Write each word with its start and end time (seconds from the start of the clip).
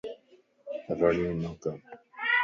رڙيون 0.99 1.35
نه 1.43 1.51
ڪر 1.61 1.75